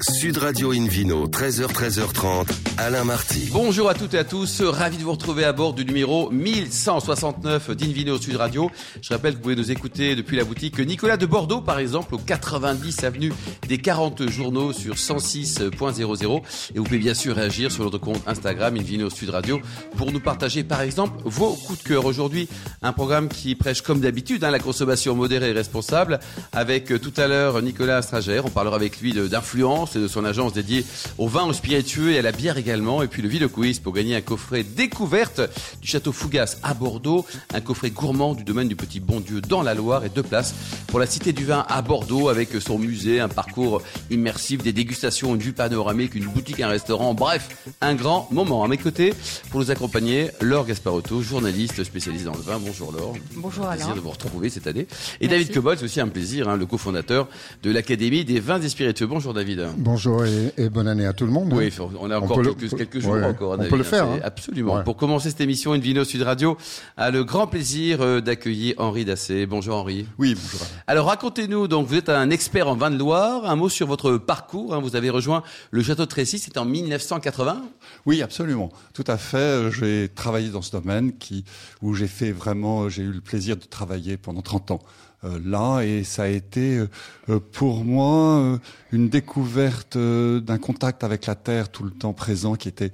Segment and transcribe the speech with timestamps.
[0.00, 2.48] Sud Radio Invino, 13h, 13h30,
[2.78, 3.50] Alain Marty.
[3.52, 7.70] Bonjour à toutes et à tous, ravi de vous retrouver à bord du numéro 1169
[7.72, 8.70] d'Invino Sud Radio.
[9.02, 12.14] Je rappelle que vous pouvez nous écouter depuis la boutique Nicolas de Bordeaux, par exemple,
[12.14, 13.32] au 90 avenue
[13.68, 16.42] des 40 journaux sur 106.00.
[16.74, 19.60] Et vous pouvez bien sûr réagir sur notre compte Instagram Invino Sud Radio
[19.96, 22.06] pour nous partager, par exemple, vos coups de cœur.
[22.06, 22.48] Aujourd'hui,
[22.80, 26.18] un programme qui prêche comme d'habitude hein, la consommation modérée et responsable
[26.52, 28.46] avec euh, tout à l'heure Nicolas Stragère.
[28.46, 30.84] On parlera avec lui d'influence et de son agence dédiée
[31.18, 33.02] au vin, aux spiritueux et à la bière également.
[33.02, 35.40] Et puis le Ville Quiz pour gagner un coffret découverte
[35.80, 39.62] du château Fougas à Bordeaux, un coffret gourmand du domaine du Petit Bon Dieu dans
[39.62, 40.54] la Loire et deux places
[40.86, 45.34] pour la Cité du Vin à Bordeaux avec son musée, un parcours immersif, des dégustations,
[45.34, 47.14] une vue panoramique, une boutique, un restaurant.
[47.14, 47.48] Bref,
[47.80, 48.64] un grand moment.
[48.64, 49.14] À mes côtés,
[49.50, 52.58] pour nous accompagner, Laure Gasparotto, journaliste spécialisée dans le vin.
[52.58, 53.16] Bonjour Laure.
[53.36, 53.76] Bonjour Alain.
[53.76, 54.86] Plaisir de vous retrouver cette année.
[55.20, 57.28] Et David Cobol, c'est aussi un plaisir, hein, le cofondateur
[57.62, 59.06] de l'Académie des vins et spiritueux.
[59.06, 59.66] Bonjour David.
[59.76, 61.52] Bonjour et, bonne année à tout le monde.
[61.52, 63.56] Oui, on a encore quelques, quelques, jours encore.
[63.58, 64.06] On peut le faire.
[64.06, 64.20] Hein.
[64.22, 64.82] Absolument.
[64.82, 66.56] Pour commencer cette émission, une Vino Sud Radio
[66.96, 69.46] a le grand plaisir euh, d'accueillir Henri Dassé.
[69.46, 70.06] Bonjour Henri.
[70.18, 70.66] Oui, bonjour.
[70.86, 74.16] Alors racontez-nous, donc vous êtes un expert en vin de Loire, un mot sur votre
[74.18, 74.74] parcours.
[74.74, 74.80] Hein.
[74.80, 77.62] vous avez rejoint le château de Trécy, c'était en 1980
[78.06, 78.70] Oui, absolument.
[78.92, 79.70] Tout à fait.
[79.70, 81.44] J'ai travaillé dans ce domaine qui,
[81.80, 84.80] où j'ai fait vraiment, j'ai eu le plaisir de travailler pendant 30 ans.
[85.24, 86.84] Euh, là et ça a été
[87.28, 88.58] euh, pour moi
[88.90, 92.92] une découverte d'un contact avec la terre tout le temps présent qui était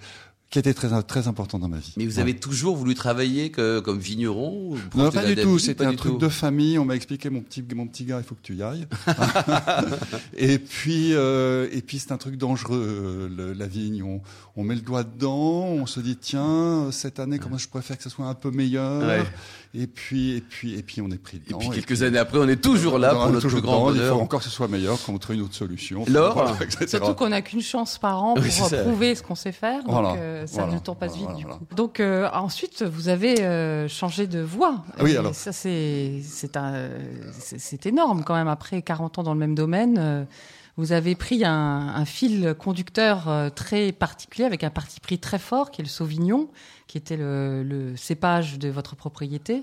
[0.50, 1.92] qui était très très important dans ma vie.
[1.98, 5.58] Mais vous avez toujours voulu travailler que, comme vigneron Non, pas du tout.
[5.58, 6.78] C'était un truc de famille.
[6.78, 8.86] On m'a expliqué mon petit mon petit gars, il faut que tu y ailles.
[10.36, 14.02] et puis euh, et puis c'est un truc dangereux le, la vigne.
[14.02, 14.22] On,
[14.56, 18.02] on met le doigt dedans, on se dit tiens cette année comment je préfère que
[18.02, 19.06] ça soit un peu meilleur?
[19.06, 19.24] Ouais.
[19.74, 21.58] Et puis, et puis, et puis, on est pris dedans.
[21.58, 24.14] Et puis, quelques années après, on est toujours là pour notre plus grand bonheur.
[24.14, 26.04] Il faut encore que ce soit meilleur, qu'on trouve une autre solution.
[26.08, 29.84] Laure Surtout qu'on n'a qu'une chance par an pour prouver ce qu'on sait faire.
[29.84, 31.60] Donc, euh, ça, le temps passe vite, du coup.
[31.76, 34.82] Donc, euh, ensuite, vous avez euh, changé de voie.
[35.00, 35.34] Oui, alors.
[35.34, 36.88] Ça, c'est, c'est un,
[37.38, 38.48] c'est énorme quand même.
[38.48, 40.26] Après 40 ans dans le même domaine,
[40.78, 41.52] vous avez pris un,
[41.94, 46.48] un fil conducteur très particulier avec un parti pris très fort qui est le Sauvignon
[46.88, 49.60] qui était le, le cépage de votre propriété.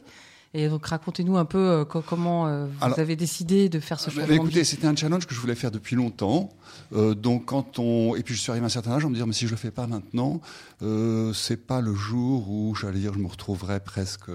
[0.54, 4.34] Et donc racontez-nous un peu euh, comment euh, vous avez décidé de faire ce changement.
[4.34, 6.50] écoutez, c'était un challenge que je voulais faire depuis longtemps.
[6.94, 9.16] Euh, donc quand on et puis je suis arrivé à un certain âge, on me
[9.16, 10.40] dit mais si je le fais pas maintenant,
[10.82, 14.30] euh, c'est pas le jour où j'allais dire je me retrouverais presque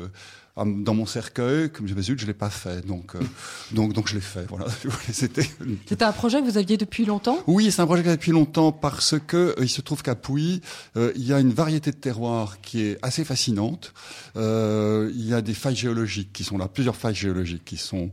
[0.65, 3.21] dans mon cercueil, comme je suis dit, je l'ai pas fait, donc euh,
[3.72, 4.47] donc donc je l'ai fait.
[4.48, 4.66] Voilà,
[5.12, 5.48] c'était.
[5.87, 7.38] C'était un projet que vous aviez depuis longtemps?
[7.47, 10.15] Oui, c'est un projet que j'ai depuis longtemps parce que euh, il se trouve qu'à
[10.15, 10.60] Pouilly,
[10.97, 13.93] euh, il y a une variété de terroirs qui est assez fascinante.
[14.37, 18.10] il y a des failles géologiques qui sont là, plusieurs failles géologiques qui sont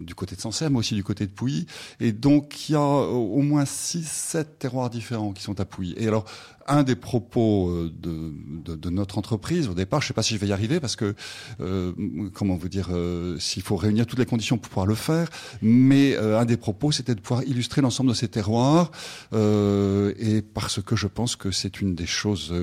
[0.00, 1.66] du côté de Sancerre, mais aussi du côté de Pouilly,
[2.00, 5.94] et donc il y a au moins six, sept terroirs différents qui sont à Pouilly.
[5.96, 6.24] Et alors
[6.68, 8.32] un des propos euh, de,
[8.64, 10.00] de, de, notre entreprise au départ.
[10.00, 11.14] Je ne sais pas si je vais y arriver parce que
[11.60, 11.92] euh,
[12.34, 15.28] comment vous dire, euh, s'il faut réunir toutes les conditions pour pouvoir le faire.
[15.62, 18.90] Mais euh, un des propos, c'était de pouvoir illustrer l'ensemble de ces terroirs
[19.32, 22.54] et parce que je pense que c'est une des choses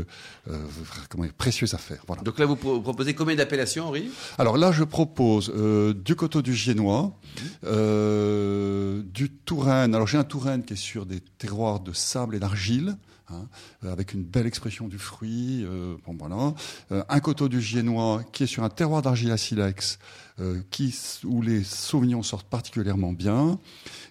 [1.09, 2.03] comment précieuses à faire.
[2.07, 2.21] Voilà.
[2.23, 4.09] Donc là, vous proposez combien d'appellations, Henri?
[4.37, 5.51] Alors là, je propose
[5.95, 7.13] du coteau du Giennois,
[7.63, 9.95] du Touraine.
[9.95, 12.97] Alors j'ai un Touraine qui est sur des terroirs de sable et d'argile.
[13.31, 13.47] Hein,
[13.83, 15.63] euh, avec une belle expression du fruit.
[15.65, 16.53] Euh, bon, voilà.
[16.91, 19.97] Euh, un coteau du Giennois qui est sur un terroir d'argile à silex,
[20.69, 20.93] qui,
[21.23, 23.57] où les sauvignons sortent particulièrement bien.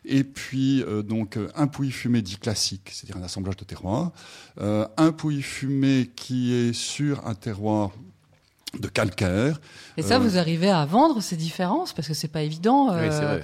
[0.06, 4.10] Et puis donc un pouilly fumé dit classique, c'est-à-dire un assemblage de terroirs.
[4.56, 7.90] un pouilly fumé qui est sur un terroir
[8.80, 9.60] de calcaire.
[9.96, 13.40] Et ça, euh, vous arrivez à vendre ces différences parce que c'est pas évident euh,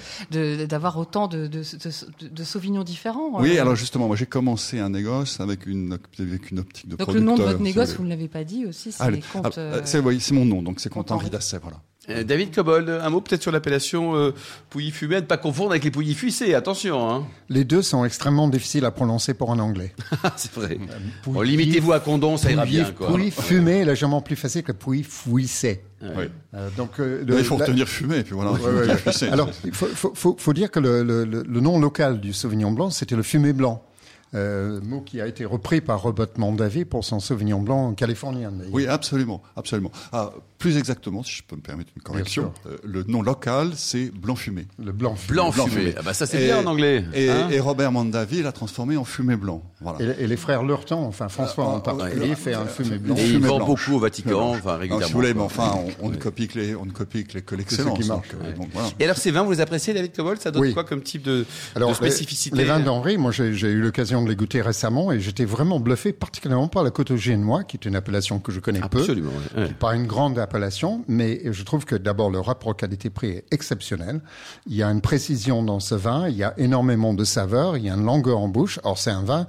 [0.67, 3.41] d'avoir autant de, de, de, de, sauvignons différents.
[3.41, 3.63] Oui, euh.
[3.63, 7.07] alors justement, moi j'ai commencé un négoce avec une avec une optique de donc producteur.
[7.07, 10.01] Donc le nom de votre négoce, vous ne l'avez pas dit aussi, c'est ah, C'est
[10.01, 11.81] oui, mon nom, donc c'est compte Henri Dasset, voilà.
[12.11, 14.35] Euh, David Cobold, un mot peut-être sur l'appellation euh,
[14.69, 17.11] pouilly fumé, à ne pas confondre avec les pouilly fuissés, attention.
[17.11, 17.27] Hein.
[17.49, 19.95] Les deux sont extrêmement difficiles à prononcer pour un anglais.
[20.37, 20.79] c'est vrai.
[21.25, 22.91] Bon, Limitez-vous à Condon, ça ira bien.
[22.91, 23.09] Quoi.
[23.09, 25.83] Pouilly fumé est légèrement plus facile que pouilly fouissé.
[26.03, 26.25] Oui.
[26.55, 28.53] Euh, donc, euh, il faut retenir fumé, puis voilà.
[29.31, 32.91] Alors, il faut, faut, faut, dire que le, le, le, nom local du Sauvignon blanc,
[32.91, 33.85] c'était le fumé blanc.
[34.33, 38.53] Euh, mot qui a été repris par Robert Mondavi pour son Sauvignon blanc californien.
[38.71, 39.91] Oui, absolument, absolument.
[40.13, 44.11] Ah, plus exactement, si je peux me permettre une correction, euh, le nom local, c'est
[44.15, 44.69] blanc fumé.
[44.79, 45.17] Le blanc.
[45.29, 45.81] Blanc, Blanc fumé.
[45.81, 45.95] fumé.
[45.99, 47.05] Ah bah ça c'est bien en anglais.
[47.13, 49.63] Et, hein et Robert Mondavi l'a transformé en fumé blanc.
[49.81, 49.99] Voilà.
[50.19, 52.35] Et, et les frères Lurton, enfin François Euh, en particulier, ouais.
[52.37, 53.17] fait un fumé blanc.
[53.17, 55.07] Et il vend beaucoup au Vatican, enfin régulièrement.
[55.07, 57.35] si vous voulez, mais enfin, on, on ne copie que les, on ne copie que,
[57.35, 57.99] les- que ce l'excellence.
[57.99, 58.53] qui donc, marche, ouais.
[58.53, 58.91] donc, voilà.
[59.01, 60.39] Et alors ces vins, vous les appréciez, David Cobol?
[60.39, 60.73] Ça donne Oui.
[60.75, 62.57] quoi comme type de, Alors, spécificité?
[62.57, 66.13] Les, vins d'Henri, moi j'ai eu l'occasion de les goûter récemment et j'étais vraiment bluffé,
[66.13, 69.01] particulièrement par la Coteau Génois, qui est une appellation que je connais peu.
[69.01, 69.33] Absolument.
[69.57, 69.69] Ouais.
[69.79, 74.21] Pas une grande appellation, mais je trouve que d'abord le rapport qualité-prix est exceptionnel.
[74.67, 77.85] Il y a une précision dans ce vin, il y a énormément de saveurs, il
[77.85, 78.79] y a une longueur en bouche.
[78.85, 79.47] Or c'est un vin,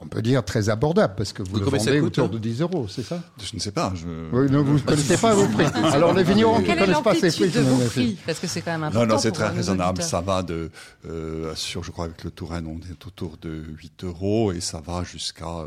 [0.00, 2.86] on peut dire très abordable parce que vous Oui, le vendez autour de 10 euros,
[2.88, 3.22] c'est ça?
[3.42, 3.92] Je ne sais pas.
[3.94, 4.04] Je...
[4.32, 5.64] Oui, non, vous ne connaissez pas vos prix.
[5.92, 8.18] Alors les vignerons est connaissent pas ces prix, de je vos prix?
[8.26, 9.06] Parce que c'est quand même important.
[9.06, 10.02] Non, non, c'est très raisonnable.
[10.02, 10.70] Ça va de,
[11.08, 14.82] euh, sur, je crois, avec le Touraine, on est autour de 8 euros et ça
[14.84, 15.66] va jusqu'à euh,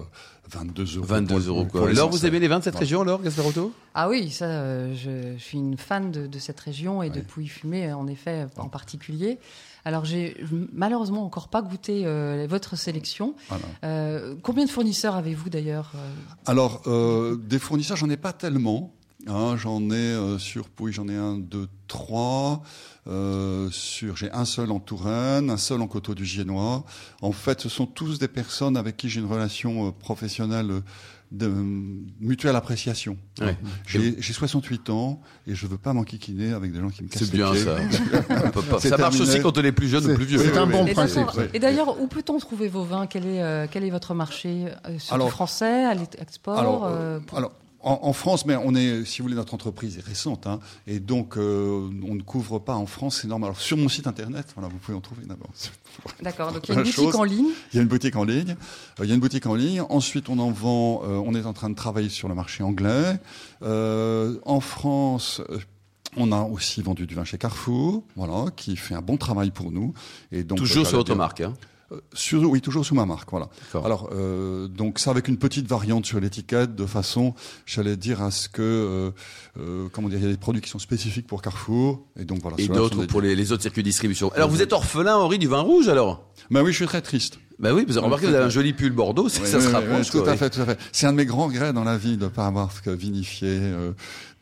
[0.52, 1.06] 22 euros.
[1.06, 1.92] 22 pour- euros quoi.
[1.92, 3.74] Laure, vous aimez les vins de cette région, Laure Gasparotto?
[3.96, 7.22] Ah oui, ça, euh, je, je suis une fan de, de cette région et de
[7.22, 9.40] Pouilly-Fumé, en effet, en particulier.
[9.88, 10.36] Alors, j'ai
[10.74, 13.36] malheureusement encore pas goûté euh, votre sélection.
[13.48, 13.64] Voilà.
[13.86, 16.12] Euh, combien de fournisseurs avez-vous d'ailleurs euh
[16.46, 16.82] Alors,
[17.38, 18.94] des fournisseurs, j'en ai pas tellement.
[19.28, 22.64] Hein, j'en ai sur Pouille, j'en ai un, deux, trois.
[23.08, 26.84] Euh, sur, j'ai un seul en Touraine, un seul en Coteau du Giennois.
[27.22, 30.82] En fait, ce sont tous des personnes avec qui j'ai une relation euh, professionnelle
[31.32, 31.48] de
[32.22, 33.18] mutuelle appréciation.
[33.42, 33.58] Ouais.
[33.86, 37.24] J'ai j'ai 68 ans et je veux pas m'enquiquiner avec des gens qui me cassent
[37.24, 37.64] C'est les bien pieds.
[37.66, 38.80] ça.
[38.80, 40.38] Ça marche aussi quand on est plus jeune ou plus vieux.
[40.40, 40.86] c'est un bon.
[40.86, 41.26] Et principe.
[41.54, 43.08] Et d'ailleurs, où peut-on trouver vos vins?
[43.08, 44.66] Quel est, euh, quel est votre marché?
[44.88, 47.52] Euh, Alors- français, à l'export Alors, euh, euh, pour- alors
[47.88, 51.00] en, en France, mais on est, si vous voulez, notre entreprise est récente, hein, et
[51.00, 53.50] donc euh, on ne couvre pas en France, c'est normal.
[53.50, 55.50] Alors sur mon site internet, voilà, vous pouvez en trouver d'abord.
[56.22, 57.16] D'accord, donc il y a une boutique chose.
[57.16, 57.48] en ligne.
[57.72, 58.56] Il y a une boutique en ligne.
[59.00, 59.82] Euh, il y a une boutique en ligne.
[59.90, 61.02] Ensuite, on en vend.
[61.06, 63.20] euh, on est en train de travailler sur le marché anglais.
[63.64, 65.42] Euh, en France.
[66.18, 69.72] on a aussi vendu du vin chez Carrefour, voilà, qui fait un bon travail pour
[69.72, 69.94] nous.
[70.32, 71.42] Et donc Toujours sur votre marque.
[71.42, 71.54] Hein.
[71.92, 73.50] Euh, sur, oui, toujours sous ma marque, voilà.
[73.74, 77.34] Alors, euh, donc ça avec une petite variante sur l'étiquette, de façon,
[77.66, 79.12] j'allais dire à ce que, euh,
[79.58, 82.42] euh, comment dire, il y a des produits qui sont spécifiques pour Carrefour, et donc
[82.42, 82.58] voilà.
[82.60, 84.30] Et d'autres pour les, les autres circuits de distribution.
[84.34, 86.28] Alors vous êtes orphelin, Henri, du vin rouge alors?
[86.52, 87.40] Bah oui, je suis très triste.
[87.60, 89.64] Bah oui, vous avez remarqué, vous avez un joli pull Bordeaux, que Oui, ça oui,
[89.64, 90.06] se oui, rapproche.
[90.06, 90.78] oui, tout quoi, à fait, tout à fait.
[90.92, 93.50] C'est un de mes grands regrets dans la vie de ne pas avoir que vinifié
[93.52, 93.94] euh,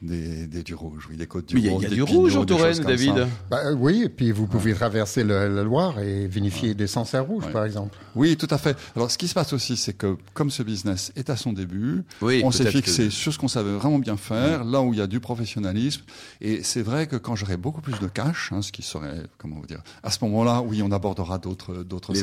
[0.02, 1.88] des, des du rouge, oui, des côtes du Mais il y a, Rhône, il y
[1.88, 3.28] a des du Pinots, rouge en Touraine, David.
[3.50, 7.26] Bah, euh, oui, et puis vous pouvez traverser le- la Loire et vinifier des Sancerre
[7.26, 7.52] rouges, Ouais.
[7.54, 7.98] par exemple.
[8.16, 8.76] Oui, tout à fait.
[8.98, 12.04] Alors, ce qui se passe aussi, c'est que comme ce business est à son début,
[12.22, 15.00] Oui, on s'est fixé que- sur ce qu'on savait vraiment bien faire, là où il
[15.00, 16.02] y a du professionnalisme.
[16.42, 19.56] Et c'est vrai que quand j'aurai beaucoup plus de cash, hein, ce qui serait, comment
[19.62, 22.14] vous dire, à ce moment-là, oui, on abordera d'autres, d'autres.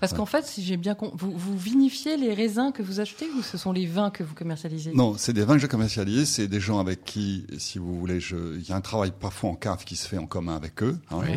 [0.00, 3.26] Parce qu'en fait, si j'ai bien compris, vous, vous vinifiez les raisins que vous achetez
[3.38, 4.92] ou ce sont les vins que vous commercialisez?
[4.94, 8.20] Non, c'est des vins que je commercialise, c'est des gens avec qui, si vous voulez,
[8.20, 10.82] je, il y a un travail parfois en cave qui se fait en commun avec
[10.82, 10.98] eux.
[11.10, 11.18] hein.
[11.22, 11.28] Oui.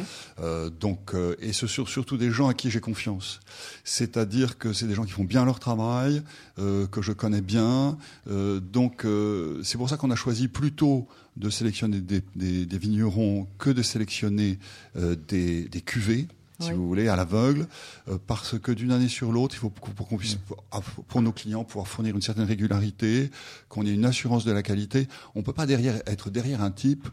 [0.42, 3.40] Euh, donc, euh, et ce sur- surtout des gens à qui j'ai confiance.
[3.84, 6.22] C'est-à-dire que c'est des gens qui font bien leur travail,
[6.60, 7.98] euh, que je connais bien.
[8.30, 12.78] Euh, donc, euh, c'est pour ça qu'on a choisi plutôt de sélectionner des, des- des
[12.78, 14.58] vignerons que de sélectionner
[14.96, 16.28] euh, des, des cuvées.
[16.60, 16.74] Si Oui.
[16.76, 17.68] vous voulez, à l'aveugle,
[18.08, 20.64] euh, parce que d'une année sur l'autre, il faut pour, pour qu'on puisse, pour,
[21.08, 23.30] pour nos clients, pouvoir fournir une certaine régularité,
[23.70, 25.08] qu'on ait une assurance de la qualité.
[25.36, 27.08] On peut pas derrière être derrière un type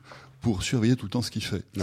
[0.44, 1.62] pour surveiller tout le temps ce qu'il fait.
[1.74, 1.82] Il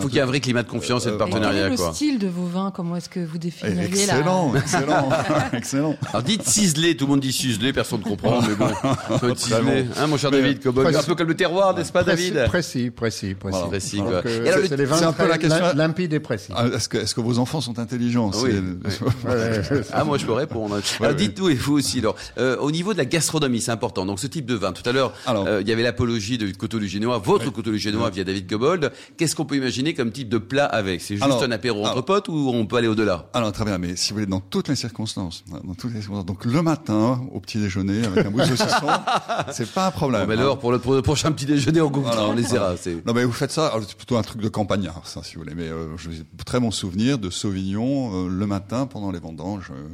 [0.00, 1.30] faut qu'il y ait un vrai climat de confiance et de Euh, Et quel est
[1.30, 1.68] partenariat.
[1.68, 1.92] le quoi.
[1.92, 4.60] style de vos vins Comment est-ce que vous définiriez Excellent, la...
[4.60, 5.08] excellent,
[5.52, 5.96] excellent.
[6.08, 8.68] Alors dites ciselé, tout le monde dit ciselé, personne ne comprend, mais bon,
[9.18, 9.84] Très ciselé.
[9.98, 12.44] Hein, mon cher Mais, David, comme, précis- un peu comme le terroir, n'est-ce pas, David
[12.46, 13.56] Précis, précis, précis.
[13.58, 13.66] Voilà.
[13.68, 16.52] Précis, c'est le- des vins c'est un peu la question- lim- limpides et précis.
[16.56, 18.90] Ah, Est-ce que, vos enfants sont intelligents Oui, oui.
[19.92, 20.80] Ah, moi, je peux répondre.
[21.00, 24.06] Alors, dites-nous, et vous aussi, alors, euh, au niveau de la gastronomie, c'est important.
[24.06, 26.78] Donc, ce type de vin, tout à l'heure, euh, il y avait l'apologie de Coteau
[26.78, 28.92] du Génois, votre Coteau du Génois via David Gobold.
[29.16, 31.00] Qu'est-ce qu'on peut imaginer comme type de plat avec?
[31.00, 32.04] C'est juste Alors, un apéro entre alors.
[32.04, 33.28] potes ou on peut aller au-delà?
[33.34, 36.26] Alors très bien, mais si vous voulez, dans toutes les circonstances, dans toutes les circonstances.
[36.26, 38.86] Donc le matin, au petit déjeuner, avec un bout de saucisson,
[39.52, 40.26] c'est pas un problème.
[40.26, 40.42] Ben hein.
[40.42, 42.30] alors, pour le, pour le prochain petit déjeuner, on goûtera, Voilà.
[42.30, 42.74] on essaiera.
[43.06, 45.42] Non mais vous faites ça, alors, c'est plutôt un truc de campagnard, ça, si vous
[45.42, 45.54] voulez.
[45.54, 49.88] Mais euh, j'ai très bon souvenir de Sauvignon euh, le matin pendant les vendanges, euh,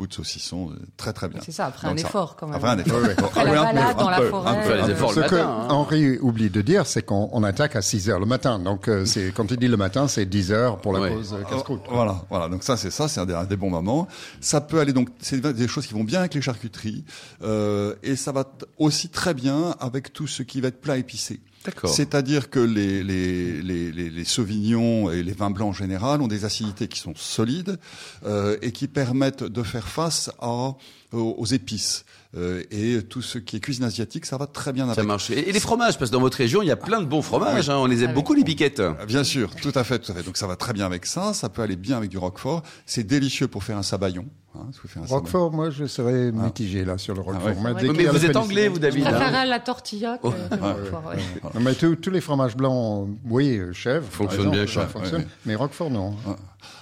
[0.00, 1.40] bout de saucisson, euh, très très bien.
[1.44, 2.56] C'est ça, après Donc un ça- effort quand même.
[2.56, 2.98] Après un effort.
[3.24, 4.50] Après la Oui, un peu, balade un dans la peu, forêt.
[4.50, 4.92] un peu, Faire les un peu.
[4.92, 5.66] efforts Ce que matin, hein.
[5.70, 8.58] Henri oublie de dire, c'est qu'on on attaque à 6 heures le matin.
[8.58, 11.10] Donc, euh, c'est quand il dit le matin, c'est 10 heures pour la Ouais.
[11.14, 11.82] pause euh, casse-croûte.
[11.84, 11.94] quoi.
[11.94, 12.48] Voilà, voilà.
[12.48, 14.08] Donc ça, c'est ça, c'est un des, un des bons moments.
[14.40, 17.04] Ça peut aller donc, c'est des choses qui vont bien avec les charcuteries,
[17.42, 18.44] euh, et ça va
[18.78, 21.40] aussi très bien avec tout ce qui va être plat épicé.
[21.64, 21.90] D'accord.
[21.90, 26.26] C'est-à-dire que les, les, les, les, les sauvignons et les vins blancs en général ont
[26.28, 27.78] des acidités qui sont solides
[28.24, 30.76] euh, et qui permettent de faire face à, aux,
[31.12, 32.04] aux épices.
[32.36, 35.04] Euh, et tout ce qui est cuisine asiatique, ça va très bien Ça avec.
[35.04, 35.30] marche.
[35.30, 37.22] Et et les fromages, parce que dans votre région, il y a plein de bons
[37.22, 37.68] fromages.
[37.68, 38.14] hein, on les aime Ah oui.
[38.14, 38.80] beaucoup, les piquettes.
[38.80, 40.22] Euh, Bien sûr, tout à fait, tout à fait.
[40.22, 41.34] Donc ça va très bien avec ça.
[41.34, 42.62] Ça peut aller bien avec du roquefort.
[42.86, 44.26] C'est délicieux pour faire un sabayon.
[44.56, 44.66] Hein,
[44.96, 45.06] un.
[45.06, 47.46] Roquefort, moi, je serais mitigé là sur le Roquefort.
[47.46, 47.74] ouais.
[47.84, 48.06] Mais Ouais.
[48.08, 49.06] vous êtes anglais, vous, Je David.
[49.06, 51.50] hein la tortilla que que le Roquefort, ouais.
[51.54, 55.24] Non, mais tous, les fromages blancs, euh, oui, euh, chèvre, Fonctionne bien, chèvre, fonctionne.
[55.46, 56.14] Mais Roquefort, non.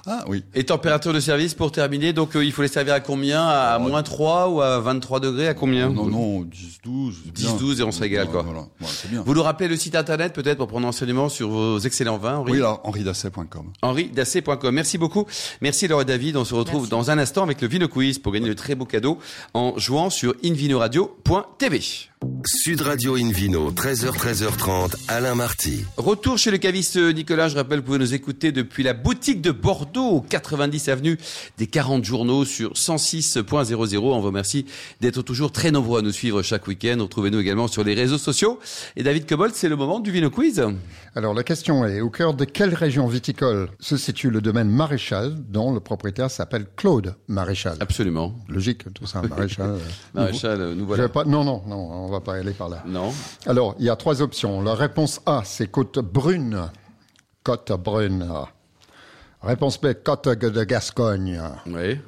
[0.07, 0.43] Ah oui.
[0.55, 3.47] Et température de service pour terminer, donc euh, il faut les servir à combien?
[3.47, 5.91] À moins 3 ou à 23 degrés À combien?
[5.91, 7.15] Non, non, 10, 12.
[7.27, 7.55] c'est 10, bien.
[7.57, 8.43] 12 et on se régale, quoi.
[8.43, 8.67] Voilà,
[9.11, 9.23] bien.
[9.25, 12.53] Vous nous rappelez le site internet peut-être pour prendre enseignement sur vos excellents vins, Henri?
[12.53, 13.73] Oui, là, henridasset.com.
[13.83, 14.75] henridacé.com.
[14.75, 15.27] Merci beaucoup.
[15.61, 16.37] Merci Laura David.
[16.37, 16.91] On se retrouve Merci.
[16.91, 17.89] dans un instant avec le Vino
[18.23, 19.19] pour gagner de très beaux cadeaux
[19.55, 22.09] en jouant sur invinoradio.tv.
[22.45, 25.85] Sud Radio Invino, 13h, 13h30, Alain Marty.
[25.97, 27.49] Retour chez le caviste Nicolas.
[27.49, 31.19] Je rappelle, vous pouvez nous écouter depuis la boutique de Bordeaux, au 90 avenue
[31.59, 33.97] des 40 journaux sur 106.00.
[33.99, 34.67] On vous remercie
[35.01, 36.97] d'être toujours très nombreux à nous suivre chaque week-end.
[37.01, 38.61] Retrouvez-nous également sur les réseaux sociaux.
[38.97, 40.63] Et David Cobold, c'est le moment du Vino Quiz.
[41.17, 45.35] Alors la question est, au cœur de quelle région viticole se situe le domaine Maréchal,
[45.49, 47.77] dont le propriétaire s'appelle Claude Maréchal?
[47.81, 48.35] Absolument.
[48.49, 49.71] Logique, tout ça, Maréchal.
[49.71, 49.79] euh,
[50.15, 51.09] Maréchal, nous je voilà.
[51.09, 52.83] pas, non, non, non, on va pas par là.
[52.87, 53.13] Non.
[53.47, 54.63] Alors, il y a trois options.
[54.63, 56.71] La réponse A, c'est Côte Brune.
[57.43, 58.27] Côte Brune.
[59.43, 61.41] Réponse B, Côte de Gascogne.
[61.67, 61.99] Oui.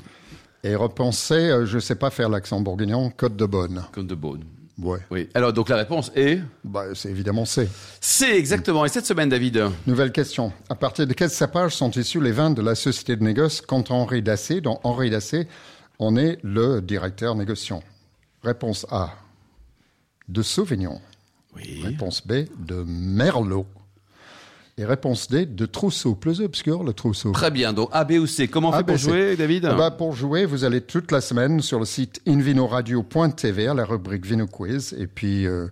[0.63, 3.85] Et réponse C, euh, je sais pas faire l'accent bourguignon, Côte de Bonne.
[3.93, 4.45] Comme de Beaune.
[4.79, 5.29] Ouais, Oui.
[5.35, 6.41] Alors, donc la réponse est?
[6.65, 7.69] Bah, c'est évidemment C.
[8.01, 8.85] C'est exactement.
[8.85, 9.63] Et cette semaine, David?
[9.87, 10.53] Nouvelle question.
[10.69, 13.91] À partir de quel cépage sont issus les vins de la société de négoce quand
[13.91, 15.49] Henri Dassé, dont Henri Dassé,
[15.99, 17.83] on est le directeur négociant?
[18.43, 19.11] Réponse A,
[20.31, 21.01] de Sauvignon.
[21.57, 21.83] Oui.
[21.85, 23.67] Réponse B, de Merlot.
[24.79, 26.15] Et réponse D, de Trousseau.
[26.15, 27.33] Plus obscur, le Trousseau.
[27.33, 27.73] Très bien.
[27.75, 28.49] Donc A, B ou C.
[28.49, 31.13] Comment on A, fait B, pour jouer, David Ah bah, pour jouer, vous allez toute
[31.13, 34.95] la semaine sur le site invinoradio.tv à la rubrique Vino Quiz.
[34.99, 35.67] Et puis, euh,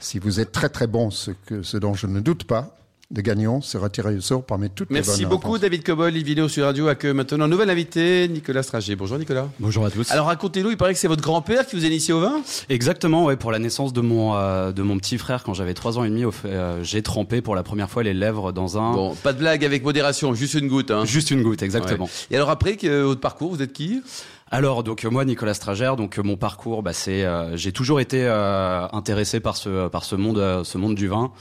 [0.00, 2.74] si vous êtes très très bon, ce, que, ce dont je ne doute pas,
[3.10, 5.60] le gagnant sera tiré au sort parmi toutes les Merci beaucoup, réponses.
[5.60, 6.12] David Cobol.
[6.14, 8.96] Vidéo sur Radio accueille maintenant un nouvel invité, Nicolas Strager.
[8.96, 9.48] Bonjour, Nicolas.
[9.60, 10.10] Bonjour à tous.
[10.10, 12.40] Alors, racontez-nous, il paraît que c'est votre grand-père qui vous a initié au vin?
[12.68, 15.98] Exactement, ouais, pour la naissance de mon euh, de mon petit frère quand j'avais trois
[15.98, 18.78] ans et demi, au fait, euh, j'ai trempé pour la première fois les lèvres dans
[18.78, 20.90] un Bon, pas de blague avec modération, juste une goutte.
[20.90, 21.04] Hein.
[21.04, 22.04] juste une goutte, exactement.
[22.04, 22.10] Ouais.
[22.30, 24.02] Et alors après, que, votre parcours, vous êtes qui?
[24.50, 27.98] Alors donc euh, moi Nicolas Stragère, donc euh, mon parcours, bah, c'est euh, j'ai toujours
[28.00, 31.32] été euh, intéressé par ce par ce monde euh, ce monde du vin.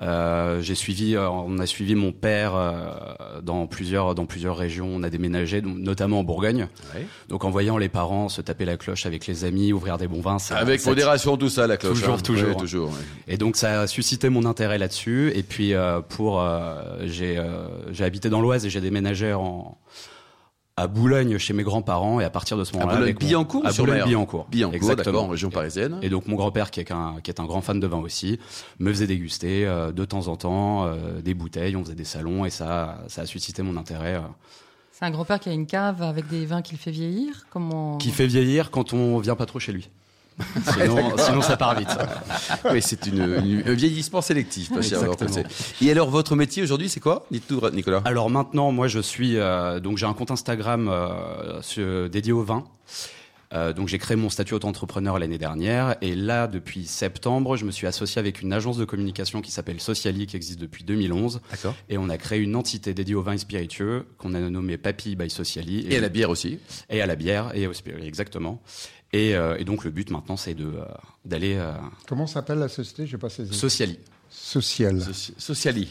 [0.00, 4.88] Euh, j'ai suivi, euh, on a suivi mon père euh, dans plusieurs dans plusieurs régions.
[4.92, 6.68] On a déménagé, notamment en Bourgogne.
[6.94, 7.06] Ouais.
[7.28, 10.20] Donc en voyant les parents se taper la cloche avec les amis, ouvrir des bons
[10.20, 11.98] vins, ça- Avec ça- modération, tout ça, la cloche.
[11.98, 12.22] Toujours, hein.
[12.22, 12.48] toujours.
[12.50, 12.88] Ouais, toujours.
[12.90, 12.94] ouais.
[13.26, 15.32] Et donc ça a suscité mon intérêt là-dessus.
[15.34, 16.74] Et puis euh, pour euh,
[17.04, 19.76] j'ai euh, j'ai habité dans l'Oise et j'ai déménagé en
[20.78, 23.66] à Boulogne chez mes grands-parents et à partir de ce À moment-là avec mon- Boulogne-Billancourt
[23.66, 25.98] à Boulogne-Billancourt Billancourt, d'accord, en exactement région parisienne.
[26.02, 28.38] et donc mon grand-père qui est un qui est un grand fan de vin aussi
[28.78, 32.44] me faisait déguster euh, de temps en temps euh, des bouteilles on faisait des salons
[32.44, 34.20] et ça ça a suscité mon intérêt euh,
[34.92, 37.46] C'est un grand-père qui a une cave avec des vins qu'il fait vieillir?
[37.50, 39.88] Comment qui fait vieillir quand on vient pas trop chez lui
[40.72, 41.88] sinon sinon ça part vite
[42.72, 45.00] oui, c'est une, une- un vieillissement sélectif, pas cher.
[45.28, 45.44] sait.
[45.82, 47.26] Et alors, votre métier aujourd'hui, c'est quoi?
[47.30, 48.02] Dites-nous, Nicolas.
[48.04, 52.64] Alors maintenant, moi, je suis euh, donc j'ai un compte Instagram euh, dédié au vin.
[53.54, 57.70] Euh, donc j'ai créé mon statut auto-entrepreneur l'année dernière et là depuis septembre je me
[57.70, 61.74] suis associé avec une agence de communication qui s'appelle Sociali qui existe depuis 2011 D'accord.
[61.88, 65.16] et on a créé une entité dédiée au vin et spiritueux qu'on a nommée Papy
[65.16, 66.58] by Sociali Et à la bière aussi.
[66.90, 68.60] et à la bière et au spiritueux exactement
[69.12, 70.84] et, euh, et donc le but maintenant c'est de euh,
[71.24, 71.72] d'aller euh,
[72.06, 73.06] Comment s'appelle la société?
[73.06, 73.54] Je n'ai pas saisi.
[73.54, 73.98] Sociali
[74.30, 74.98] Sociale.
[74.98, 75.88] Soci- Sociali.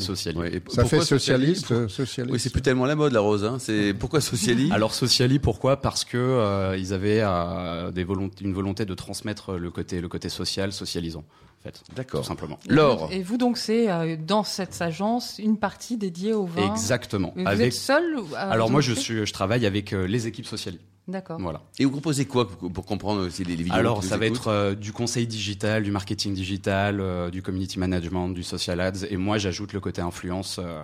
[0.00, 1.66] Sociali Ouais, et Ça fait socialiste.
[1.88, 2.32] socialiste?
[2.32, 3.44] Oui, c'est plus tellement la mode, la rose.
[3.44, 3.58] Hein.
[3.60, 4.70] C'est pourquoi Sociali?
[4.72, 5.82] Alors Sociali, pourquoi?
[5.82, 10.08] Parce que euh, ils avaient euh, des volontés, une volonté de transmettre le côté, le
[10.08, 11.24] côté social, socialisant,
[11.60, 11.82] en fait.
[11.94, 12.22] D'accord.
[12.22, 12.58] Tout simplement.
[12.68, 13.08] Et Laure.
[13.08, 16.72] vous- Et vous, donc, c'est euh, dans cette agence une partie dédiée au vin?
[16.72, 17.34] Exactement.
[17.36, 17.66] Mais Vous Avec.
[17.68, 20.78] êtes seul Alors moi, je suis, je travaille avec euh, les équipes Sociali.
[21.08, 21.38] D'accord.
[21.40, 21.60] Voilà.
[21.78, 24.48] Et vous proposez quoi pour, pour comprendre aussi les, les vidéos Alors ça va être
[24.48, 29.16] euh, du conseil digital, du marketing digital, euh, du community management, du social ads, et
[29.16, 30.82] moi j'ajoute le côté influence euh,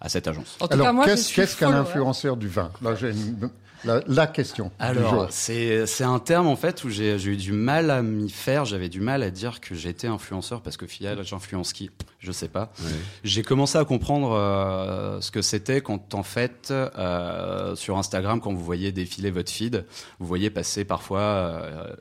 [0.00, 0.56] à cette agence.
[0.60, 2.70] En tout Alors, qu'est-ce qu'un influenceur du vin?
[2.82, 3.50] Là, j'ai une-
[3.86, 4.70] la, la question.
[4.78, 8.30] Alors, c'est c'est un terme en fait où j'ai j'ai eu du mal à m'y
[8.30, 8.64] faire.
[8.64, 11.90] J'avais du mal à dire que j'étais influenceur parce que finalement, j'influence qui?
[12.18, 12.72] Je sais pas.
[13.22, 18.52] J'ai commencé à comprendre euh, ce que c'était quand en fait euh, sur Instagram quand
[18.52, 19.84] vous voyez défiler votre feed,
[20.18, 21.94] vous voyez passer parfois euh,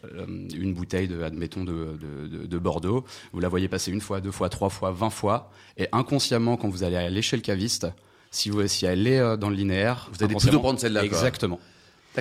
[0.55, 4.31] une bouteille de admettons de, de, de, Bordeaux, vous la voyez passer une fois, deux
[4.31, 7.87] fois, trois fois, vingt fois, et inconsciemment quand vous allez aller chez le caviste,
[8.31, 11.03] si vous si elle est dans le linéaire, vous allez plutôt prendre celle-là.
[11.03, 11.59] Exactement.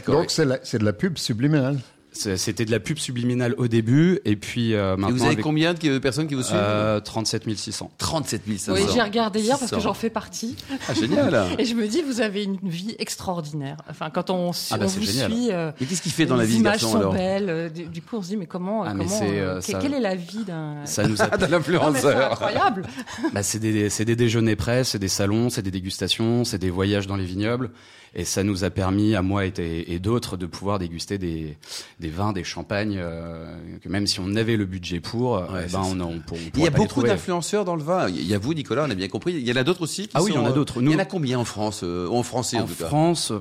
[0.06, 1.78] Donc c'est de la pub subliminale.
[2.14, 5.08] C'était de la pub subliminale au début, et puis euh, maintenant.
[5.08, 7.90] Et vous avez combien de personnes qui vous suivent euh, 37 600.
[7.98, 8.72] 37 600.
[8.72, 10.56] Oui, j'ai regardé hier parce que j'en fais partie.
[10.88, 13.78] Ah, génial Et je me dis, vous avez une vie extraordinaire.
[13.90, 15.30] Enfin, quand on, ah, bah, on vous génial.
[15.32, 15.48] suit.
[15.50, 17.50] Euh, mais qu'est-ce qu'il fait dans la vie, images sont alors belles.
[17.50, 18.84] euh, Du, du coup, on se dit, mais comment.
[18.84, 20.76] Ah, comment mais euh, euh, ça- Quelle est la vie d'un.
[20.86, 22.32] Ça nous a D'un mais c'est influenceur.
[22.32, 22.82] incroyable.
[23.32, 26.70] Bah, c'est des, c'est des déjeuners presse, c'est des salons, c'est des dégustations, c'est des
[26.70, 27.70] voyages dans les vignobles.
[28.16, 29.52] Et ça nous a permis, à moi et,
[29.88, 31.56] et d'autres, de pouvoir déguster des,
[31.98, 33.46] des vins, des champagnes, euh,
[33.82, 36.62] que même si on avait le budget pour, euh, Ouais, ben, on, on, pour- Il
[36.62, 38.08] y a beaucoup d'influenceurs dans le vin.
[38.08, 39.32] Il y a vous, Nicolas, on a bien compris.
[39.34, 40.80] Il y en a d'autres aussi qui Ah oui, il y en a euh, d'autres.
[40.82, 42.86] Il y en a combien en France euh, En français, en, En tout cas?
[42.86, 43.32] France,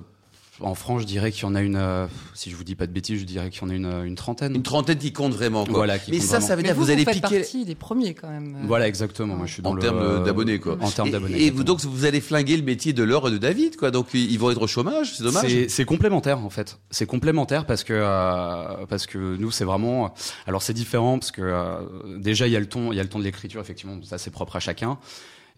[0.63, 2.87] en France, je dirais qu'il y en a une, euh, si je vous dis pas
[2.87, 4.55] de bêtises, je dirais qu'il y en a une, euh, une trentaine.
[4.55, 5.65] Une trentaine qui comptent vraiment.
[5.65, 5.73] Quoi.
[5.75, 6.47] Voilà, qui Mais ça, vraiment.
[6.47, 7.39] ça veut dire que vous, vous allez faites piquer.
[7.39, 8.57] partie des premiers quand même.
[8.65, 9.35] Voilà, exactement.
[9.35, 10.77] Moi, je suis dans En termes d'abonnés, quoi.
[10.81, 11.41] En termes Et- d'abonnés.
[11.45, 13.91] Et, vous, donc, vous allez flinguer le métier de l'or et de David, quoi.
[13.91, 15.47] Donc, ils vont être au chômage, c'est dommage.
[15.49, 16.79] C'est- C'est complémentaire en fait.
[16.91, 20.13] C'est complémentaire parce que euh, parce que nous c'est vraiment.
[20.47, 21.75] Alors c'est différent parce que euh,
[22.17, 23.97] déjà il y a le ton, il y a le ton de l'écriture effectivement.
[24.03, 24.97] Ça c'est propre à chacun.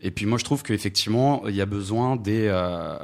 [0.02, 2.98] Et puis moi je trouve qu'effectivement il y a besoin des euh,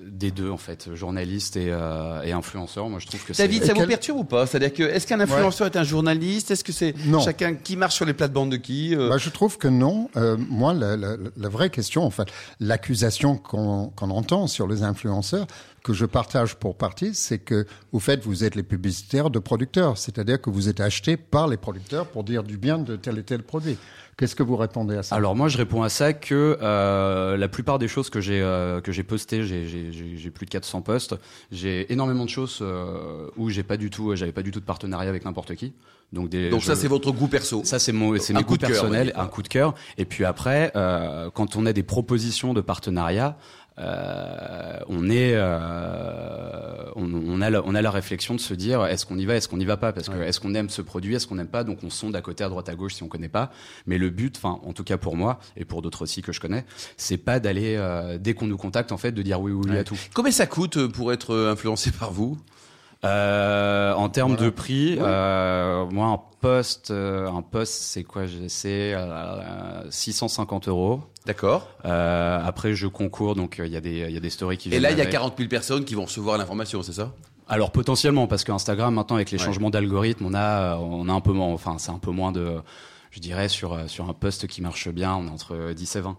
[0.00, 2.88] des deux en fait, journalistes et, euh, et influenceurs.
[2.88, 4.46] Moi je trouve que c'est- David, ça vous quel- perturbe ou pas?
[4.46, 6.50] C'est-à-dire que est-ce qu'un influenceur est un journaliste?
[6.50, 9.58] Est-ce que c'est chacun qui marche sur les plates-bandes de qui euh, Bah, je trouve
[9.58, 10.08] que non.
[10.16, 12.28] Euh, moi, la, la- la vraie question, en fait,
[12.60, 15.46] l'accusation qu'on qu'on entend sur les influenceurs,
[15.86, 19.96] que je partage pour partie, c'est que au fait, vous êtes les publicitaires de producteurs,
[19.98, 23.22] c'est-à-dire que vous êtes achetés par les producteurs pour dire du bien de tel et
[23.22, 23.78] tel produit.
[24.16, 25.14] Qu'est-ce que vous répondez à ça?
[25.14, 28.80] Alors moi je réponds à ça que euh, la plupart des choses que j'ai euh,
[28.80, 31.14] que j'ai postées, j'ai- j'ai j'ai- j'ai plus de 400 posts,
[31.52, 34.64] j'ai énormément de choses euh, où j'ai pas du tout j'avais pas du tout de
[34.64, 35.72] partenariat avec n'importe qui.
[36.12, 37.62] Donc des Donc, ça, c'est votre goût perso.
[37.64, 39.74] Ça, c'est mon, c'est mes goûts personnels, un coup de cœur.
[39.98, 43.36] Et puis après, euh, quand on a des propositions de partenariat,
[43.78, 48.84] euh, on est, euh, on, on a, la, on a la réflexion de se dire,
[48.86, 50.82] est-ce qu'on y va, est-ce qu'on n'y va pas, parce que est-ce qu'on aime ce
[50.82, 53.02] produit, est-ce qu'on n'aime pas, donc on sonde à côté, à droite, à gauche si
[53.02, 53.50] on connaît pas.
[53.86, 56.40] Mais le but, enfin, en tout cas pour moi et pour d'autres aussi que je
[56.40, 56.64] connais,
[56.96, 59.78] c'est pas d'aller euh, dès qu'on nous contacte en fait de dire oui oui, oui
[59.78, 59.98] à tout.
[60.14, 62.38] Combien ça coûte euh, pour être euh, influencé par vous?
[63.04, 68.22] Euh, en termes de prix, euh, moi un poste, euh, un poste c'est quoi?
[68.48, 71.00] C'est euh, 650 euros.
[71.26, 71.68] D'accord.
[71.84, 74.56] Euh, après je concours donc euh, il y a des il y a des stories
[74.56, 75.12] qui Et viennent là, il y a avec.
[75.12, 77.12] 40 000 personnes qui vont recevoir l'information, c'est ça?
[77.48, 79.44] Alors potentiellement parce que Instagram maintenant avec les Ouais.
[79.44, 82.56] changements d'algorithme on a on a un peu moins enfin c'est un peu moins de
[83.10, 86.00] je dirais sur euh, sur un poste qui marche bien on est entre 10 et
[86.00, 86.16] 20.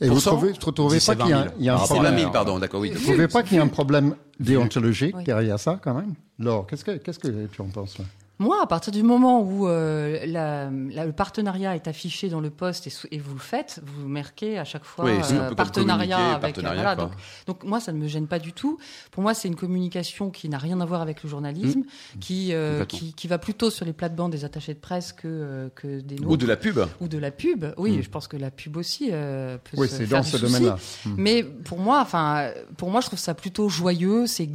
[0.00, 1.54] Et vous trouvez, vous trouvez 10 pas qu'il y a, 20 000.
[1.58, 2.14] il y a un à- problème.
[2.14, 2.90] 20 000, pardon, d'accord, oui.
[2.94, 6.14] Vous trouvez pas qu'il y a un problème déontologique derrière ça, quand même?
[6.38, 8.04] Laure, qu'est-ce que, qu'est-ce que tu en penses là?
[8.40, 12.50] Moi, à partir du moment où euh, la- la- le partenariat est affiché dans le
[12.50, 16.54] poste et, vous le faites, vous marquez à chaque fois Oui, euh, comme partenariat avec.
[16.54, 17.10] partenariat, voilà, donc,
[17.46, 18.78] donc moi, ça ne me gêne pas du tout.
[19.10, 21.82] Pour moi, c'est une communication qui n'a rien à voir avec le journalisme,
[22.20, 25.68] qui, euh, qui qui va plutôt sur les plates-bandes des attachés de presse que euh,
[25.74, 26.30] que des nôtres.
[26.30, 27.64] Ou de la pub ou de la pub.
[27.76, 28.02] Oui, Mm.
[28.02, 30.76] je pense que la pub aussi euh, peut Oui, c'est dans ce domaine-là.
[31.16, 34.48] Mais pour moi, enfin, pour moi, je trouve ça plutôt joyeux, c'est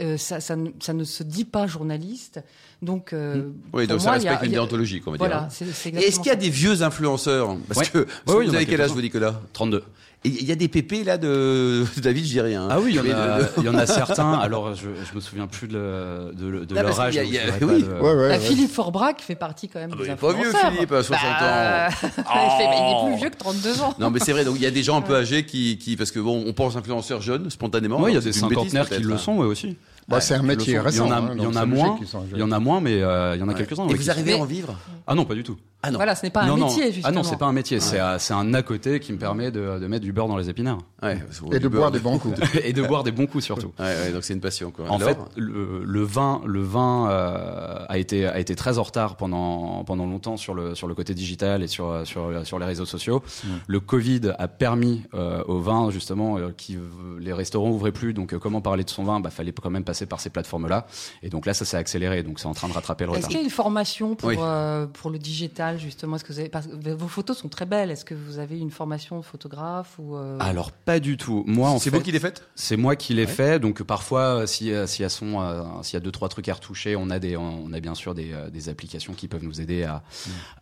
[0.00, 2.40] euh, ça, ça, ne, ça ne se dit pas journaliste.
[2.82, 5.26] Donc, euh, Oui, pour donc ça moi, a- respecte une déontologie, on va dire.
[5.26, 7.86] Voilà, c'est c'est Et Est-ce qu'il y a des vieux influenceurs Parce Ouais.
[7.92, 9.40] que Ouais, parce oui, vous avez quel âge, vous, Nicolas?
[9.52, 9.82] 32.
[10.26, 12.62] Et il y a des pépés là de David, je dis rien.
[12.62, 12.68] hein.
[12.70, 14.32] Ah oui, il y en a, de- il y en a certains.
[14.32, 17.14] Alors, je, je me souviens plus de, le- de, le- de leur âge.
[17.14, 17.82] y a- donc a- oui.
[17.84, 18.38] Ouais, ouais, Bah, ouais.
[18.40, 20.72] Philippe Forbrac fait partie quand même Ah des bah, il est pas vieux, influenceurs.
[20.72, 23.94] Philippe, à 60 Bah, il, fait- bah, il est plus vieux que 32 ans.
[23.98, 24.46] Non, mais c'est vrai.
[24.46, 26.54] Donc il y a des gens un peu âgés qui, qui parce que bon, on
[26.54, 28.00] pense influenceurs jeunes spontanément.
[28.00, 29.18] Ouais, il y a des cinquantenaires qui le hein.
[29.18, 29.76] sont, ouais, aussi.
[30.08, 31.06] Bah, c'est un métier récent.
[31.06, 31.98] Il y en a, hein, il y en a moins.
[32.32, 33.58] Il y en a moins, mais euh, il y en a Ouais.
[33.58, 33.88] quelques-uns.
[33.88, 34.78] Et vous qui- arrivez à en vivre?
[35.06, 35.56] Ah non, pas du tout.
[35.86, 35.98] Ah non.
[35.98, 36.66] Voilà, ce n'est pas non, un non.
[36.66, 37.14] métier, Ah justement.
[37.16, 37.78] non, c'est pas un métier.
[37.80, 40.36] C'est euh, c'est un à côté qui me permet de, de mettre du beurre dans
[40.36, 41.18] les épinards Ouais,
[41.52, 41.80] Et de beurre.
[41.82, 42.38] boire des bons coups.
[42.64, 43.72] et de boire des bons coups surtout.
[43.78, 44.86] Ouais, ouais, donc c'est une passion quoi.
[44.88, 48.82] En Alors fait, le, le vin, le vin euh, a été a été très en
[48.82, 52.66] retard pendant pendant longtemps sur le sur le côté digital et sur sur sur les
[52.66, 53.22] réseaux sociaux.
[53.66, 56.78] Le Covid a permis euh, au vin justement euh, qui
[57.20, 59.20] les restaurants ouvraient plus, donc euh, comment parler de son vin?
[59.20, 60.86] Bah fallait quand même passer par ces plateformes là.
[61.22, 63.28] Et donc là, ça s'est accéléré, donc c'est en train de rattraper le Est-ce retard.
[63.30, 64.36] qu'il y a une formation pour, Oui.
[64.38, 67.48] euh, pour le digital général, justement Est-ce que vous avez, parce que vos photos sont
[67.48, 67.90] très belles.
[67.90, 71.44] Est-ce que vous avez une formation de photographe ou euh, Alors pas du tout.
[71.46, 72.42] Moi, C'est vous qui les faites?
[72.54, 73.58] C'est moi qui l'ai fait.
[73.58, 76.48] Donc parfois, si euh, s'il y a son, euh, s'il y a deux trois trucs
[76.48, 79.44] à retoucher, on a des, on a bien sûr des, euh, des applications qui peuvent
[79.44, 80.02] nous aider à,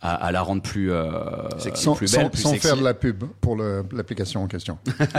[0.01, 1.11] à, à la rendre plus, euh,
[1.75, 2.67] Sans, plus belle, sans- plus sans sexy.
[2.67, 4.77] faire de la pub pour l'application en question.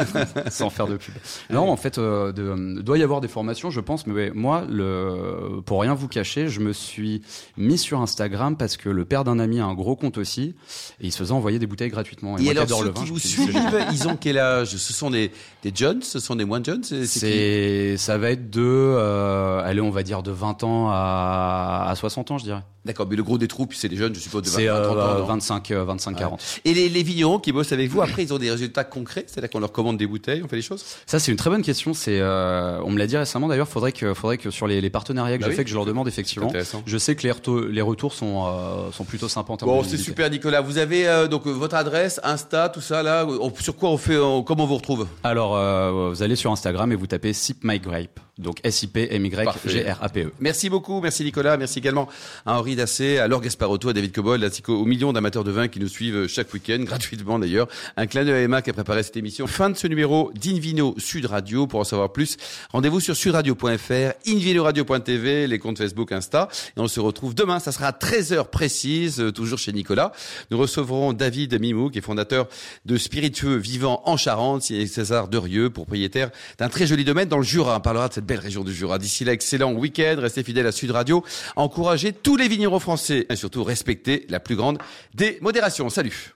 [0.50, 1.14] sans faire de pub.
[1.50, 4.07] Non, en fait, euh, de, doit y avoir des formations, je pense.
[4.07, 7.22] Mais ouais, moi, le, pour rien vous cacher, je me suis
[7.57, 10.54] mis sur Instagram parce que le père d'un ami a un gros compte aussi
[11.00, 12.38] et il se faisait envoyer des bouteilles gratuitement.
[12.38, 13.54] Et moi, alors, ceux le vin, qui vous suivent,
[13.92, 14.76] ils ont quel âge?
[14.76, 15.30] Ce sont des,
[15.62, 19.90] des jeunes Ce sont des moins jeunes C'est ça va être de, euh, allez, on
[19.90, 22.62] va dire de 20 ans à, à 60 ans, je dirais.
[22.84, 24.76] D'accord, mais le gros des troupes, c'est des jeunes, je suppose, de 20, C'est 30
[24.76, 25.00] ans.
[25.00, 25.24] euh, non?
[25.24, 26.60] 25, euh, 25, 40.
[26.66, 29.24] Et les, les vignerons qui bossent avec vous, après, ils ont des résultats concrets?
[29.26, 30.84] C'est-à-dire qu'on leur commande des bouteilles, on fait les choses?
[31.06, 31.94] Ça, c'est une très bonne question.
[31.94, 33.48] C'est, euh, on me l'a dit récemment.
[33.48, 35.56] D'ailleurs, faudrait que, faudrait que sur les, les partenariats que Bah j'ai oui.
[35.56, 36.52] fait, que je leur demande effectivement.
[36.84, 37.32] Je sais que les,
[37.72, 40.60] les retours sont, euh, sont plutôt sympas en termes Bon, c'est super, Nicolas.
[40.60, 43.26] Vous avez euh, donc votre adresse, Insta, tout ça, là.
[43.26, 45.06] On- sur quoi on fait on- Comment on vous retrouve?
[45.24, 48.20] Alors, euh, vous allez sur Instagram et vous tapez Sip My Grape.
[48.38, 50.32] Donc S-I-P-M-Y-G-R-A-P-E.
[50.40, 52.08] Merci beaucoup, merci Nicolas, merci également
[52.44, 55.68] à Henri Dassé, à Laure Gasparotto, à David Cobol, ainsi qu'aux millions d'amateurs de vin
[55.68, 57.68] qui nous suivent chaque week-end, gratuitement d'ailleurs.
[57.96, 59.46] Un clin d'œil à Emma qui a préparé cette émission.
[59.46, 61.68] Fin de ce numéro d'Invino Sud Radio.
[61.68, 62.36] Pour en savoir plus,
[62.72, 66.48] rendez-vous sur sudradio.fr, invinoradio.tv, les comptes Facebook, Insta.
[66.76, 70.10] Et on se retrouve demain, ça sera à 13h précise, euh, toujours chez Nicolas.
[70.50, 72.48] Nous recevrons David Mimou, qui est fondateur
[72.84, 77.44] de Spiritueux Vivant en Charente, et César Derieux, propriétaire d'un très joli domaine dans le
[77.44, 77.76] Jura.
[77.76, 78.98] On parlera de cette belle région du Jura.
[78.98, 81.24] D'ici là, excellent week-end, restez fidèles à Sud Radio,
[81.56, 84.78] encouragez tous les vignerons français et surtout respectez la plus grande
[85.14, 85.88] des modérations.
[85.88, 86.34] Salut